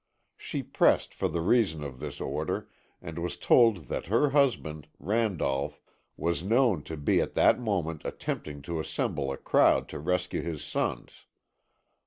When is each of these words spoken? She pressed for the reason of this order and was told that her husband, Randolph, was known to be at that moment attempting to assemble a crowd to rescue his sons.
She 0.35 0.63
pressed 0.63 1.13
for 1.13 1.27
the 1.27 1.41
reason 1.41 1.83
of 1.83 1.99
this 1.99 2.19
order 2.19 2.67
and 3.03 3.19
was 3.19 3.37
told 3.37 3.85
that 3.85 4.07
her 4.07 4.31
husband, 4.31 4.87
Randolph, 4.97 5.79
was 6.17 6.43
known 6.43 6.81
to 6.85 6.97
be 6.97 7.21
at 7.21 7.35
that 7.35 7.59
moment 7.59 8.03
attempting 8.03 8.63
to 8.63 8.79
assemble 8.79 9.31
a 9.31 9.37
crowd 9.37 9.87
to 9.89 9.99
rescue 9.99 10.41
his 10.41 10.63
sons. 10.65 11.27